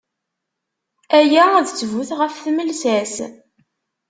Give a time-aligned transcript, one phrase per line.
[1.17, 3.15] Aya d ttbut ɣef tmelsa-s.